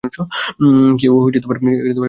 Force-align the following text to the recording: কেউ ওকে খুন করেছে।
কেউ 0.99 1.13
ওকে 1.19 1.39
খুন 1.41 1.71
করেছে। 1.77 1.99